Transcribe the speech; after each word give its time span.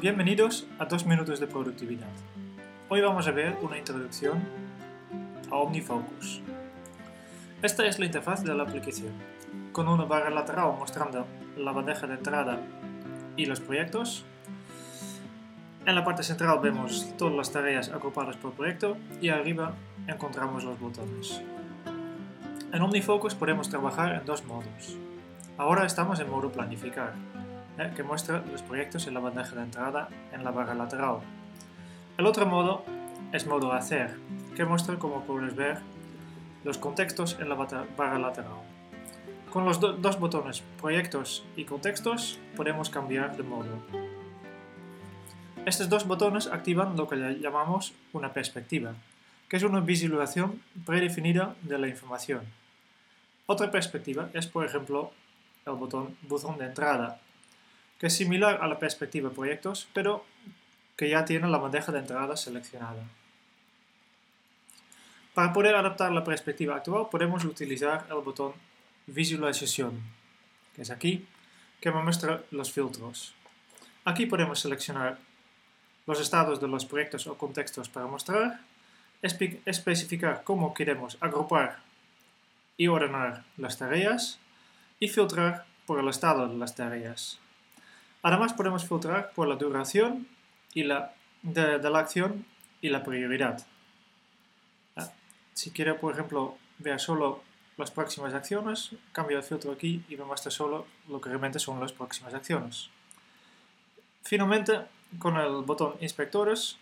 Bienvenidos 0.00 0.64
a 0.78 0.84
2 0.84 1.06
minutos 1.06 1.40
de 1.40 1.48
productividad. 1.48 2.06
Hoy 2.88 3.00
vamos 3.00 3.26
a 3.26 3.32
ver 3.32 3.56
una 3.62 3.76
introducción 3.76 4.40
a 5.50 5.56
OmniFocus. 5.56 6.40
Esta 7.62 7.84
es 7.84 7.98
la 7.98 8.06
interfaz 8.06 8.44
de 8.44 8.54
la 8.54 8.62
aplicación, 8.62 9.12
con 9.72 9.88
una 9.88 10.04
barra 10.04 10.30
lateral 10.30 10.76
mostrando 10.78 11.26
la 11.56 11.72
bandeja 11.72 12.06
de 12.06 12.14
entrada 12.14 12.60
y 13.36 13.46
los 13.46 13.58
proyectos. 13.58 14.24
En 15.84 15.96
la 15.96 16.04
parte 16.04 16.22
central 16.22 16.60
vemos 16.62 17.12
todas 17.18 17.34
las 17.34 17.50
tareas 17.50 17.88
agrupadas 17.88 18.36
por 18.36 18.52
proyecto 18.52 18.96
y 19.20 19.30
arriba 19.30 19.74
encontramos 20.06 20.62
los 20.62 20.78
botones. 20.78 21.42
En 22.72 22.82
OmniFocus 22.82 23.34
podemos 23.34 23.68
trabajar 23.68 24.14
en 24.14 24.24
dos 24.24 24.44
modos. 24.44 24.96
Ahora 25.56 25.84
estamos 25.84 26.20
en 26.20 26.30
modo 26.30 26.52
planificar, 26.52 27.14
que 27.94 28.02
muestra 28.02 28.44
los 28.50 28.62
proyectos 28.62 29.06
en 29.06 29.14
la 29.14 29.20
bandeja 29.20 29.54
de 29.54 29.62
entrada 29.62 30.08
en 30.32 30.42
la 30.42 30.50
barra 30.50 30.74
lateral. 30.74 31.18
El 32.16 32.26
otro 32.26 32.46
modo 32.46 32.84
es 33.32 33.46
modo 33.46 33.72
hacer, 33.72 34.16
que 34.56 34.64
muestra 34.64 34.98
como 34.98 35.22
puedes 35.22 35.54
ver 35.54 35.78
los 36.64 36.78
contextos 36.78 37.36
en 37.40 37.48
la 37.48 37.54
barra 37.54 38.18
lateral. 38.18 38.58
Con 39.52 39.64
los 39.64 39.80
dos 39.80 40.18
botones 40.18 40.62
proyectos 40.80 41.44
y 41.56 41.64
contextos 41.64 42.38
podemos 42.56 42.90
cambiar 42.90 43.36
de 43.36 43.44
modo. 43.44 43.82
Estos 45.64 45.88
dos 45.88 46.06
botones 46.06 46.48
activan 46.48 46.96
lo 46.96 47.08
que 47.08 47.16
llamamos 47.40 47.92
una 48.12 48.32
perspectiva, 48.32 48.94
que 49.48 49.56
es 49.56 49.62
una 49.62 49.80
visualización 49.80 50.60
predefinida 50.84 51.54
de 51.62 51.78
la 51.78 51.88
información. 51.88 52.40
Otra 53.46 53.70
perspectiva 53.70 54.28
es, 54.34 54.46
por 54.46 54.66
ejemplo, 54.66 55.12
el 55.64 55.74
botón 55.74 56.16
buzón 56.22 56.58
de 56.58 56.66
entrada, 56.66 57.20
que 57.98 58.06
es 58.06 58.16
similar 58.16 58.60
a 58.62 58.68
la 58.68 58.78
perspectiva 58.78 59.30
proyectos, 59.30 59.88
pero 59.92 60.24
que 60.96 61.08
ya 61.08 61.24
tiene 61.24 61.48
la 61.48 61.58
bandeja 61.58 61.92
de 61.92 61.98
entrada 61.98 62.36
seleccionada. 62.36 63.02
Para 65.34 65.52
poder 65.52 65.76
adaptar 65.76 66.10
la 66.10 66.24
perspectiva 66.24 66.76
actual 66.76 67.08
podemos 67.10 67.44
utilizar 67.44 68.06
el 68.10 68.16
botón 68.16 68.54
visualización, 69.06 70.02
que 70.74 70.82
es 70.82 70.90
aquí, 70.90 71.26
que 71.80 71.90
me 71.90 72.02
muestra 72.02 72.42
los 72.50 72.72
filtros. 72.72 73.34
Aquí 74.04 74.26
podemos 74.26 74.60
seleccionar 74.60 75.18
los 76.06 76.20
estados 76.20 76.60
de 76.60 76.68
los 76.68 76.86
proyectos 76.86 77.26
o 77.26 77.36
contextos 77.36 77.88
para 77.88 78.06
mostrar, 78.06 78.60
especificar 79.22 80.42
cómo 80.42 80.74
queremos 80.74 81.18
agrupar 81.20 81.80
y 82.76 82.88
ordenar 82.88 83.44
las 83.56 83.78
tareas 83.78 84.38
y 84.98 85.08
filtrar 85.08 85.66
por 85.86 86.00
el 86.00 86.08
estado 86.08 86.48
de 86.48 86.56
las 86.56 86.74
tareas. 86.74 87.38
Además 88.28 88.52
podemos 88.52 88.86
filtrar 88.86 89.32
por 89.32 89.48
la 89.48 89.56
duración 89.56 90.28
y 90.74 90.82
la, 90.82 91.14
de, 91.40 91.78
la 91.78 91.98
acción 91.98 92.44
y 92.82 92.90
la 92.90 93.02
prioridad. 93.02 93.66
Ah, 94.96 95.10
si 95.54 95.70
quiero, 95.70 95.98
por 95.98 96.12
ejemplo, 96.12 96.58
ver 96.76 97.00
solo 97.00 97.42
las 97.78 97.90
próximas 97.90 98.34
acciones, 98.34 98.90
cambio 99.12 99.38
el 99.38 99.42
filtro 99.42 99.72
aquí 99.72 100.04
y 100.10 100.16
me 100.18 100.24
muestra 100.24 100.50
solo 100.50 100.84
lo 101.08 101.22
que 101.22 101.30
realmente 101.30 101.58
son 101.58 101.80
las 101.80 101.92
próximas 101.92 102.34
acciones. 102.34 102.90
Finalmente, 104.24 104.78
con 105.18 105.38
el 105.38 105.62
botón 105.62 105.94
Inspectores, 106.02 106.76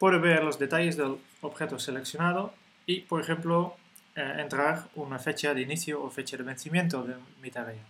puedo 0.00 0.20
ver 0.20 0.42
los 0.42 0.58
detalles 0.58 0.96
del 0.96 1.18
objeto 1.40 1.78
seleccionado 1.78 2.52
y, 2.84 3.02
por 3.02 3.20
ejemplo, 3.20 3.76
eh, 4.16 4.38
entrar 4.38 4.88
una 4.96 5.20
fecha 5.20 5.54
de 5.54 5.62
inicio 5.62 6.02
o 6.02 6.10
fecha 6.10 6.36
de 6.36 6.42
vencimiento 6.42 7.04
de 7.04 7.14
mi 7.40 7.52
tarea. 7.52 7.84